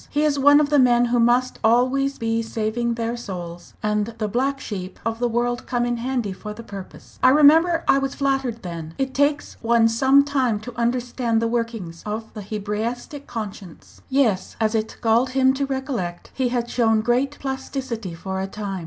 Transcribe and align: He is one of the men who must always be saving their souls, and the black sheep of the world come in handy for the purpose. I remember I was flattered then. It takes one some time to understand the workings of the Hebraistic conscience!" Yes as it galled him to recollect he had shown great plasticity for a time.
He 0.09 0.23
is 0.23 0.39
one 0.39 0.59
of 0.59 0.69
the 0.71 0.79
men 0.79 1.05
who 1.05 1.19
must 1.19 1.59
always 1.63 2.17
be 2.17 2.41
saving 2.41 2.95
their 2.95 3.15
souls, 3.15 3.75
and 3.83 4.15
the 4.17 4.27
black 4.27 4.59
sheep 4.59 4.99
of 5.05 5.19
the 5.19 5.27
world 5.29 5.67
come 5.67 5.85
in 5.85 5.97
handy 5.97 6.33
for 6.33 6.55
the 6.55 6.63
purpose. 6.63 7.19
I 7.21 7.29
remember 7.29 7.83
I 7.87 7.99
was 7.99 8.15
flattered 8.15 8.63
then. 8.63 8.95
It 8.97 9.13
takes 9.13 9.57
one 9.61 9.87
some 9.87 10.23
time 10.23 10.59
to 10.61 10.73
understand 10.75 11.39
the 11.39 11.47
workings 11.47 12.01
of 12.03 12.33
the 12.33 12.41
Hebraistic 12.41 13.27
conscience!" 13.27 14.01
Yes 14.09 14.55
as 14.59 14.73
it 14.73 14.97
galled 15.01 15.33
him 15.37 15.53
to 15.53 15.67
recollect 15.67 16.31
he 16.33 16.49
had 16.49 16.67
shown 16.67 17.01
great 17.01 17.37
plasticity 17.39 18.15
for 18.15 18.41
a 18.41 18.47
time. 18.47 18.79